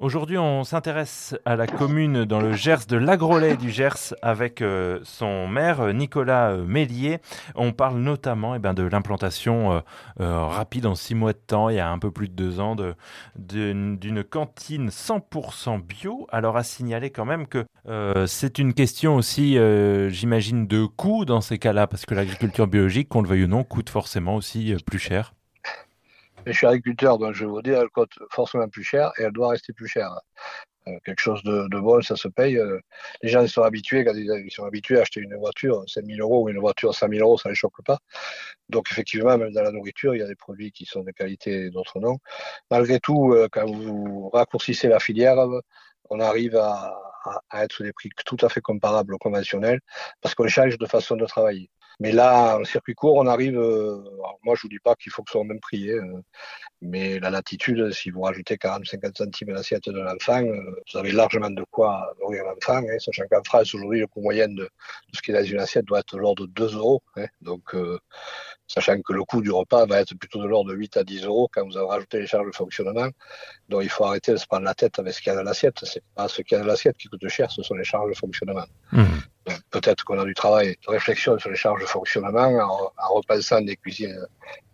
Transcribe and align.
Aujourd'hui, 0.00 0.38
on 0.38 0.62
s'intéresse 0.62 1.36
à 1.44 1.56
la 1.56 1.66
commune 1.66 2.24
dans 2.24 2.40
le 2.40 2.52
Gers 2.52 2.86
de 2.88 2.96
l'Agrolet 2.96 3.56
du 3.56 3.68
Gers 3.68 4.14
avec 4.22 4.62
euh, 4.62 5.00
son 5.02 5.48
maire 5.48 5.92
Nicolas 5.92 6.52
euh, 6.52 6.64
Mélier. 6.64 7.18
On 7.56 7.72
parle 7.72 7.98
notamment 7.98 8.54
eh 8.54 8.60
ben, 8.60 8.74
de 8.74 8.84
l'implantation 8.84 9.82
euh, 10.20 10.44
rapide 10.46 10.86
en 10.86 10.94
six 10.94 11.16
mois 11.16 11.32
de 11.32 11.40
temps, 11.44 11.68
il 11.68 11.76
y 11.76 11.80
a 11.80 11.90
un 11.90 11.98
peu 11.98 12.12
plus 12.12 12.28
de 12.28 12.34
deux 12.34 12.60
ans, 12.60 12.76
d'une 13.34 14.22
cantine 14.22 14.90
100% 14.90 15.82
bio. 15.82 16.28
Alors 16.30 16.56
à 16.56 16.62
signaler 16.62 17.10
quand 17.10 17.24
même 17.24 17.48
que 17.48 17.66
c'est 18.26 18.60
une 18.60 18.74
question 18.74 19.16
aussi, 19.16 19.58
j'imagine, 20.10 20.68
de 20.68 20.86
coût 20.86 21.24
dans 21.24 21.40
ces 21.40 21.58
cas-là, 21.58 21.88
parce 21.88 22.06
que 22.06 22.14
l'agriculture 22.14 22.68
biologique, 22.68 23.08
qu'on 23.08 23.22
le 23.22 23.28
veuille 23.28 23.44
ou 23.44 23.48
non, 23.48 23.64
coûte 23.64 23.90
forcément 23.90 24.36
aussi 24.36 24.76
plus 24.86 25.00
cher 25.00 25.32
je 26.46 26.52
suis 26.52 26.66
agriculteur, 26.66 27.18
donc 27.18 27.34
je 27.34 27.44
vais 27.44 27.50
vous 27.50 27.62
dire, 27.62 27.80
elle 27.80 27.88
coûte 27.88 28.18
forcément 28.30 28.68
plus 28.68 28.84
cher 28.84 29.12
et 29.18 29.22
elle 29.24 29.32
doit 29.32 29.50
rester 29.50 29.72
plus 29.72 29.88
chère. 29.88 30.18
Euh, 30.88 30.98
quelque 31.04 31.20
chose 31.20 31.42
de, 31.42 31.68
bon, 31.78 32.00
ça 32.02 32.16
se 32.16 32.28
paye. 32.28 32.56
Euh, 32.58 32.80
les 33.22 33.28
gens 33.28 33.42
ils 33.42 33.48
sont 33.48 33.62
habitués, 33.62 34.04
quand 34.04 34.14
ils, 34.14 34.50
sont 34.50 34.64
habitués 34.64 34.98
à 34.98 35.02
acheter 35.02 35.20
une 35.20 35.36
voiture 35.36 35.84
5 35.86 36.04
000 36.04 36.20
euros 36.20 36.44
ou 36.44 36.48
une 36.48 36.58
voiture 36.58 36.94
5 36.94 37.10
000 37.10 37.26
euros, 37.26 37.38
ça 37.38 37.48
ne 37.48 37.52
les 37.52 37.56
choque 37.56 37.82
pas. 37.84 37.98
Donc 38.68 38.90
effectivement, 38.90 39.36
même 39.38 39.52
dans 39.52 39.62
la 39.62 39.72
nourriture, 39.72 40.14
il 40.14 40.20
y 40.20 40.22
a 40.22 40.26
des 40.26 40.36
produits 40.36 40.72
qui 40.72 40.84
sont 40.86 41.02
de 41.02 41.10
qualité 41.10 41.66
et 41.66 41.70
d'autres 41.70 42.00
non. 42.00 42.18
Malgré 42.70 43.00
tout, 43.00 43.32
euh, 43.32 43.48
quand 43.50 43.66
vous 43.66 44.30
raccourcissez 44.30 44.88
la 44.88 45.00
filière, 45.00 45.36
on 46.10 46.20
arrive 46.20 46.56
à, 46.56 46.96
à, 47.50 47.64
être 47.64 47.72
sur 47.72 47.84
des 47.84 47.92
prix 47.92 48.10
tout 48.24 48.38
à 48.42 48.48
fait 48.48 48.60
comparables 48.60 49.14
au 49.14 49.18
conventionnel 49.18 49.80
parce 50.20 50.34
qu'on 50.34 50.48
change 50.48 50.78
de 50.78 50.86
façon 50.86 51.16
de 51.16 51.26
travailler. 51.26 51.70
Mais 52.00 52.12
là, 52.12 52.58
en 52.58 52.64
circuit 52.64 52.94
court, 52.94 53.16
on 53.16 53.26
arrive. 53.26 53.58
Euh, 53.58 53.98
moi, 54.44 54.54
je 54.54 54.62
vous 54.62 54.68
dis 54.68 54.78
pas 54.78 54.94
qu'il 54.94 55.10
faut 55.10 55.22
que 55.22 55.30
ce 55.30 55.32
soit 55.32 55.40
au 55.40 55.44
même 55.44 55.58
prix, 55.58 55.90
hein, 55.92 56.22
mais 56.80 57.18
la 57.18 57.30
latitude, 57.30 57.90
si 57.90 58.10
vous 58.10 58.20
rajoutez 58.20 58.54
40-50 58.54 59.16
centimes 59.16 59.50
à 59.50 59.54
l'assiette 59.54 59.88
de 59.88 60.00
l'enfant, 60.00 60.40
euh, 60.44 60.80
vous 60.92 60.98
avez 60.98 61.10
largement 61.10 61.50
de 61.50 61.64
quoi 61.70 62.14
nourrir 62.20 62.44
l'enfant. 62.44 62.78
Hein, 62.78 62.98
sachant 63.00 63.24
qu'en 63.28 63.42
France, 63.42 63.74
aujourd'hui, 63.74 64.00
le 64.00 64.06
coût 64.06 64.20
moyen 64.20 64.48
de, 64.48 64.68
ce 65.12 65.20
qui 65.20 65.32
est 65.32 65.34
dans 65.34 65.44
une 65.44 65.58
assiette 65.58 65.86
doit 65.86 65.98
être 65.98 66.14
de 66.14 66.20
l'ordre 66.20 66.46
de 66.46 66.52
2 66.52 66.76
euros. 66.76 67.02
Hein, 67.16 67.26
donc, 67.40 67.74
euh, 67.74 67.98
sachant 68.68 69.00
que 69.00 69.12
le 69.12 69.24
coût 69.24 69.42
du 69.42 69.50
repas 69.50 69.84
va 69.86 70.00
être 70.00 70.14
plutôt 70.14 70.40
de 70.40 70.46
l'ordre 70.46 70.70
de 70.70 70.76
8 70.76 70.98
à 70.98 71.04
10 71.04 71.24
euros 71.24 71.48
quand 71.52 71.66
vous 71.66 71.76
avez 71.76 71.88
rajouté 71.88 72.20
les 72.20 72.28
charges 72.28 72.46
de 72.46 72.54
fonctionnement. 72.54 73.08
Donc, 73.68 73.82
il 73.82 73.90
faut 73.90 74.04
arrêter 74.04 74.30
de 74.30 74.36
se 74.36 74.46
prendre 74.46 74.64
la 74.64 74.74
tête 74.74 75.00
avec 75.00 75.14
ce 75.14 75.20
qu'il 75.20 75.32
y 75.32 75.34
a 75.34 75.36
dans 75.36 75.42
l'assiette. 75.42 75.78
C'est 75.82 76.04
pas 76.14 76.28
ce 76.28 76.42
qu'il 76.42 76.56
y 76.56 76.60
a 76.60 76.62
dans 76.62 76.68
l'assiette 76.68 76.96
qui 76.96 77.08
coûte 77.08 77.26
cher, 77.26 77.50
ce 77.50 77.62
sont 77.64 77.74
les 77.74 77.84
charges 77.84 78.10
de 78.10 78.16
fonctionnement. 78.16 78.66
Mmh 78.92 79.04
peut-être 79.70 80.04
qu'on 80.04 80.18
a 80.18 80.24
du 80.24 80.34
travail 80.34 80.76
de 80.86 80.90
réflexion 80.90 81.38
sur 81.38 81.50
les 81.50 81.56
charges 81.56 81.80
de 81.80 81.86
fonctionnement 81.86 82.48
en, 82.48 82.92
en 82.96 83.14
repensant 83.14 83.60
des 83.60 83.76
cuisines 83.76 84.26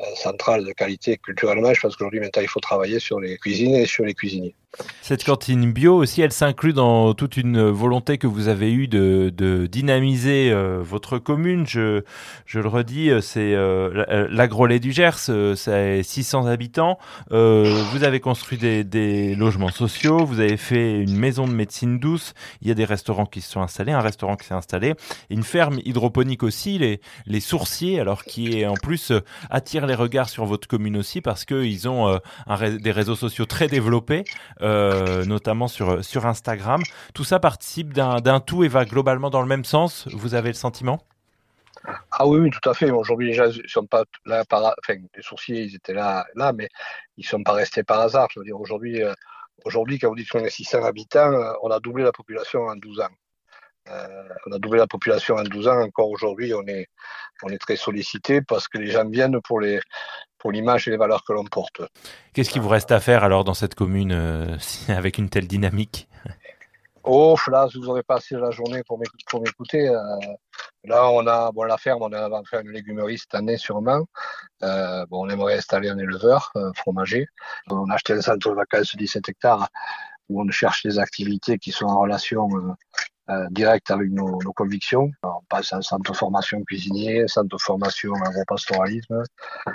euh, 0.00 0.04
centrales 0.14 0.64
de 0.64 0.72
qualité 0.72 1.16
culturellement. 1.16 1.74
Je 1.74 1.80
pense 1.80 1.96
qu'aujourd'hui, 1.96 2.20
maintenant, 2.20 2.42
il 2.42 2.48
faut 2.48 2.60
travailler 2.60 3.00
sur 3.00 3.20
les 3.20 3.36
cuisines 3.38 3.74
et 3.74 3.86
sur 3.86 4.04
les 4.04 4.14
cuisiniers. 4.14 4.54
Cette 5.02 5.24
cantine 5.24 5.72
bio 5.72 5.96
aussi, 5.96 6.20
elle 6.20 6.32
s'inclut 6.32 6.74
dans 6.74 7.14
toute 7.14 7.38
une 7.38 7.70
volonté 7.70 8.18
que 8.18 8.26
vous 8.26 8.48
avez 8.48 8.70
eue 8.72 8.88
de, 8.88 9.66
dynamiser 9.70 10.50
euh, 10.52 10.82
votre 10.82 11.18
commune. 11.18 11.66
Je, 11.66 12.02
le 12.52 12.68
redis, 12.68 13.10
euh, 13.10 13.20
c'est 13.20 13.54
euh, 13.54 14.26
l'agrolet 14.30 14.80
du 14.80 14.92
Gers, 14.92 15.30
euh, 15.30 15.54
c'est 15.54 16.02
600 16.02 16.46
habitants. 16.46 16.98
vous 17.30 18.04
avez 18.04 18.20
construit 18.20 18.58
des, 18.58 19.34
logements 19.34 19.70
sociaux, 19.70 20.24
vous 20.24 20.40
avez 20.40 20.56
fait 20.56 21.00
une 21.00 21.16
maison 21.16 21.46
de 21.46 21.52
médecine 21.52 21.98
douce. 21.98 22.34
Il 22.62 22.68
y 22.68 22.70
a 22.70 22.74
des 22.74 22.84
restaurants 22.84 23.26
qui 23.26 23.40
se 23.40 23.50
sont 23.50 23.62
installés, 23.62 23.92
un 23.92 24.00
restaurant 24.00 24.36
qui 24.36 24.46
s'est 24.46 24.54
installé, 24.54 24.94
une 25.30 25.42
ferme 25.42 25.78
hydroponique 25.84 26.42
aussi, 26.42 26.78
les, 26.78 27.40
sourciers, 27.40 28.00
alors 28.00 28.24
qui 28.24 28.60
est 28.60 28.66
en 28.66 28.74
plus 28.74 29.12
attire 29.48 29.86
les 29.86 29.94
regards 29.94 30.28
sur 30.28 30.44
votre 30.44 30.66
commune 30.68 30.96
aussi 30.96 31.20
parce 31.20 31.44
qu'ils 31.44 31.88
ont 31.88 32.18
des 32.48 32.90
réseaux 32.90 33.16
sociaux 33.16 33.46
très 33.46 33.68
développés. 33.68 34.24
Euh, 34.68 35.24
notamment 35.24 35.66
sur, 35.66 36.04
sur 36.04 36.26
Instagram. 36.26 36.82
Tout 37.14 37.24
ça 37.24 37.40
participe 37.40 37.94
d'un 37.94 38.40
tout 38.40 38.64
et 38.64 38.68
va 38.68 38.84
globalement 38.84 39.30
dans 39.30 39.40
le 39.40 39.48
même 39.48 39.64
sens, 39.64 40.06
vous 40.08 40.34
avez 40.34 40.48
le 40.48 40.54
sentiment? 40.54 41.00
Ah 42.10 42.26
oui, 42.26 42.40
oui, 42.40 42.50
tout 42.50 42.68
à 42.68 42.74
fait. 42.74 42.90
Aujourd'hui, 42.90 43.28
les 43.28 43.34
gens 43.34 43.46
ne 43.46 43.68
sont 43.68 43.86
pas 43.86 44.04
là 44.26 44.44
par, 44.44 44.74
enfin, 44.82 45.00
les 45.16 45.22
sourciers, 45.22 45.62
ils 45.62 45.74
étaient 45.74 45.94
là, 45.94 46.26
là, 46.34 46.52
mais 46.52 46.68
ils 47.16 47.24
ne 47.24 47.28
sont 47.28 47.42
pas 47.42 47.52
restés 47.52 47.82
par 47.82 48.00
hasard. 48.00 48.28
Je 48.34 48.40
veux 48.40 48.44
dire, 48.44 48.60
aujourd'hui, 48.60 49.02
euh, 49.02 49.14
aujourd'hui, 49.64 49.98
quand 49.98 50.08
vous 50.08 50.16
dites 50.16 50.28
qu'on 50.28 50.44
est 50.44 50.50
600 50.50 50.84
habitants, 50.84 51.32
euh, 51.32 51.52
on 51.62 51.70
a 51.70 51.80
doublé 51.80 52.04
la 52.04 52.12
population 52.12 52.66
en 52.66 52.76
12 52.76 53.00
ans. 53.00 53.08
on 54.46 54.52
a 54.52 54.58
doublé 54.58 54.78
la 54.78 54.86
population 54.86 55.36
en 55.36 55.44
12 55.44 55.68
ans. 55.68 55.80
Encore 55.80 56.10
aujourd'hui, 56.10 56.52
on 56.52 56.66
est, 56.66 56.88
on 57.42 57.48
est 57.48 57.58
très 57.58 57.76
sollicité 57.76 58.42
parce 58.42 58.68
que 58.68 58.76
les 58.76 58.90
gens 58.90 59.08
viennent 59.08 59.40
pour 59.40 59.60
les, 59.60 59.80
pour 60.38 60.52
l'image 60.52 60.88
et 60.88 60.90
les 60.90 60.96
valeurs 60.96 61.24
que 61.24 61.32
l'on 61.32 61.44
porte. 61.44 61.82
Qu'est-ce 62.32 62.50
qui 62.50 62.58
vous 62.58 62.68
reste 62.68 62.92
à 62.92 63.00
faire 63.00 63.24
alors 63.24 63.44
dans 63.44 63.54
cette 63.54 63.74
commune 63.74 64.12
euh, 64.12 64.56
avec 64.88 65.18
une 65.18 65.28
telle 65.28 65.46
dynamique? 65.46 66.08
Oh, 67.04 67.36
là, 67.50 67.66
vous 67.74 67.88
aurez 67.88 68.02
passé 68.02 68.36
la 68.36 68.50
journée 68.50 68.82
pour 68.86 68.98
m'écouter. 68.98 69.88
Euh, 69.88 69.96
là, 70.84 71.08
on 71.08 71.26
a, 71.26 71.50
bon, 71.52 71.62
la 71.62 71.78
ferme, 71.78 72.02
on 72.02 72.12
a 72.12 72.42
fait 72.50 72.60
une 72.60 72.70
légumerie 72.70 73.16
cette 73.16 73.34
année 73.34 73.56
sûrement. 73.56 74.04
Euh, 74.62 75.06
bon, 75.06 75.24
on 75.24 75.28
aimerait 75.30 75.56
installer 75.56 75.88
un 75.88 75.98
éleveur 75.98 76.52
fromager. 76.76 77.26
On 77.70 77.88
a 77.88 77.94
acheté 77.94 78.12
un 78.12 78.20
centre 78.20 78.50
de 78.50 78.54
vacances 78.54 78.92
de 78.92 78.98
17 78.98 79.26
hectares 79.28 79.68
où 80.28 80.42
on 80.42 80.50
cherche 80.50 80.82
des 80.82 80.98
activités 80.98 81.56
qui 81.58 81.72
sont 81.72 81.86
en 81.86 82.00
relation 82.00 82.50
euh, 83.30 83.46
direct 83.50 83.90
avec 83.90 84.10
nos, 84.10 84.38
nos, 84.42 84.54
convictions. 84.54 85.10
On 85.22 85.42
passe 85.50 85.74
à 85.74 85.76
un 85.76 85.82
centre 85.82 86.10
de 86.10 86.16
formation 86.16 86.62
cuisinier, 86.64 87.28
centre 87.28 87.54
de 87.54 87.60
formation 87.60 88.14
agro-pastoralisme, 88.14 89.22
euh, 89.66 89.72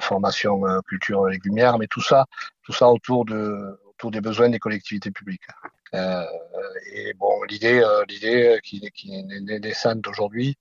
formation 0.00 0.66
euh, 0.66 0.80
culture 0.82 1.26
légumière, 1.26 1.78
mais 1.78 1.86
tout 1.86 2.02
ça, 2.02 2.26
tout 2.62 2.72
ça 2.72 2.88
autour 2.88 3.24
de 3.24 3.78
autour 3.90 4.10
des 4.10 4.20
besoins 4.20 4.48
des 4.48 4.58
collectivités 4.58 5.10
publiques. 5.10 5.46
Euh, 5.94 6.24
et 6.92 7.12
bon, 7.14 7.42
l'idée, 7.44 7.80
euh, 7.80 8.04
l'idée 8.08 8.58
qui, 8.64 8.80
qui 8.94 9.14
est 9.14 9.60
naissante 9.60 10.06
aujourd'hui, 10.08 10.56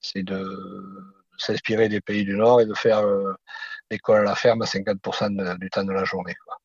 c'est 0.00 0.22
de 0.22 0.44
s'inspirer 1.38 1.88
des 1.88 2.00
pays 2.00 2.24
du 2.24 2.36
Nord 2.36 2.60
et 2.60 2.66
de 2.66 2.74
faire 2.74 3.02
l'école 3.90 4.20
à 4.20 4.24
la 4.24 4.34
ferme 4.36 4.62
à 4.62 4.66
50% 4.66 5.58
du 5.58 5.70
temps 5.70 5.84
de 5.84 5.92
la 5.92 6.04
journée. 6.04 6.34
Quoi. 6.44 6.58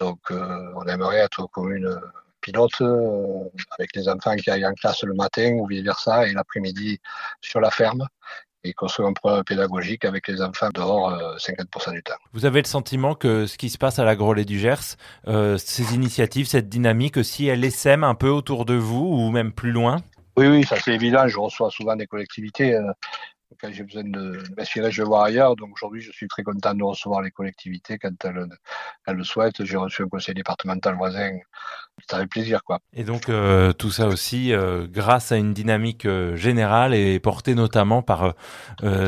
Donc, 0.00 0.18
on 0.30 0.84
aimerait 0.86 1.18
être 1.18 1.46
commune 1.46 2.00
pilote 2.40 2.80
euh, 2.80 3.48
avec 3.78 3.94
les 3.94 4.08
enfants 4.08 4.34
qui 4.36 4.50
aillent 4.50 4.66
en 4.66 4.74
classe 4.74 5.02
le 5.02 5.14
matin 5.14 5.52
ou 5.54 5.66
vice-versa 5.66 6.26
et 6.26 6.32
l'après-midi 6.32 7.00
sur 7.40 7.60
la 7.60 7.70
ferme 7.70 8.06
et 8.64 8.72
construire 8.72 9.08
un 9.08 9.12
programme 9.12 9.44
pédagogique 9.44 10.04
avec 10.04 10.28
les 10.28 10.42
enfants 10.42 10.68
dehors 10.74 11.10
50% 11.38 11.88
euh, 11.88 11.92
du 11.92 12.02
temps. 12.02 12.14
Vous 12.32 12.44
avez 12.44 12.60
le 12.60 12.66
sentiment 12.66 13.14
que 13.14 13.46
ce 13.46 13.56
qui 13.56 13.70
se 13.70 13.78
passe 13.78 13.98
à 13.98 14.04
la 14.04 14.16
Grolet 14.16 14.44
du 14.44 14.58
Gers, 14.58 14.96
euh, 15.28 15.58
ces 15.58 15.94
initiatives, 15.94 16.46
cette 16.46 16.68
dynamique 16.68 17.16
aussi, 17.16 17.46
elle 17.46 17.64
essaime 17.64 18.04
un 18.04 18.14
peu 18.14 18.28
autour 18.28 18.64
de 18.64 18.74
vous 18.74 19.06
ou 19.06 19.30
même 19.30 19.52
plus 19.52 19.72
loin? 19.72 19.96
Oui, 20.36 20.46
oui, 20.46 20.64
ça 20.64 20.76
c'est 20.76 20.94
évident. 20.94 21.26
Je 21.28 21.38
reçois 21.38 21.70
souvent 21.70 21.96
des 21.96 22.06
collectivités 22.06 22.78
quand 23.60 23.72
j'ai 23.72 23.82
besoin 23.82 24.04
de 24.04 24.42
m'inspirer, 24.56 24.90
je 24.90 25.02
vais 25.02 25.08
voir 25.08 25.24
ailleurs. 25.24 25.56
Donc 25.56 25.70
aujourd'hui, 25.74 26.00
je 26.00 26.12
suis 26.12 26.28
très 26.28 26.42
content 26.42 26.74
de 26.74 26.82
recevoir 26.82 27.20
les 27.20 27.30
collectivités 27.30 27.98
quand 27.98 28.12
elles, 28.24 28.46
elles 29.06 29.16
le 29.16 29.24
souhaitent. 29.24 29.64
J'ai 29.64 29.76
reçu 29.76 30.02
un 30.02 30.08
conseil 30.08 30.34
départemental 30.34 30.96
voisin. 30.96 31.38
Ça 32.08 32.18
fait 32.18 32.26
plaisir, 32.26 32.62
quoi. 32.62 32.78
Et 32.94 33.04
donc 33.04 33.28
euh, 33.28 33.72
tout 33.72 33.90
ça 33.90 34.06
aussi 34.06 34.52
euh, 34.52 34.86
grâce 34.88 35.32
à 35.32 35.36
une 35.36 35.52
dynamique 35.52 36.06
euh, 36.06 36.36
générale 36.36 36.94
et 36.94 37.18
portée 37.18 37.54
notamment 37.54 38.02
par 38.02 38.34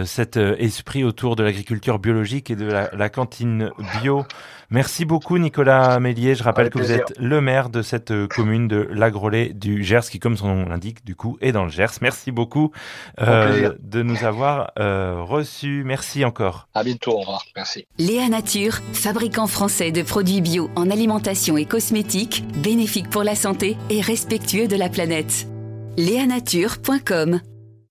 cet 0.05 0.37
esprit 0.37 1.05
autour 1.05 1.37
de 1.37 1.43
l'agriculture 1.43 1.99
biologique 1.99 2.51
et 2.51 2.57
de 2.57 2.67
la, 2.67 2.91
la, 2.93 3.09
cantine 3.09 3.71
bio. 4.01 4.25
Merci 4.71 5.05
beaucoup 5.05 5.39
Nicolas 5.39 5.99
Mélier. 6.01 6.35
Je 6.35 6.43
rappelle 6.43 6.71
que 6.71 6.79
vous 6.79 6.93
êtes 6.93 7.13
le 7.19 7.41
maire 7.41 7.69
de 7.69 7.83
cette 7.83 8.13
commune 8.29 8.69
de 8.69 8.89
l'Agrolet 8.91 9.53
du 9.53 9.83
Gers, 9.83 10.09
qui 10.11 10.19
comme 10.19 10.37
son 10.37 10.55
nom 10.55 10.69
l'indique, 10.69 11.05
du 11.05 11.15
coup, 11.15 11.37
est 11.41 11.53
dans 11.53 11.65
le 11.65 11.71
Gers. 11.71 11.99
Merci 12.01 12.33
beaucoup 12.33 12.73
de 13.19 14.03
nous 14.03 14.25
avoir 14.25 14.33
avoir 14.33 14.73
euh, 14.79 15.23
reçu. 15.23 15.83
Merci 15.85 16.25
encore. 16.25 16.69
À 16.75 16.83
bientôt, 16.83 17.13
au 17.13 17.21
revoir. 17.21 17.45
Merci. 17.55 17.87
Léa 17.99 18.29
Nature, 18.29 18.79
fabricant 18.95 19.47
français 19.47 19.93
de 19.93 20.03
produits 20.03 20.41
bio 20.41 20.71
en 20.75 20.91
alimentation 20.91 21.59
et 21.59 21.67
cosmétiques, 21.67 22.45
bénéfique 22.83 23.11
pour 23.11 23.23
la 23.23 23.37
santé 23.37 23.77
et 23.91 24.01
respectueux 24.01 24.67
de 24.67 24.75
la 24.75 24.89
planète. 24.89 25.47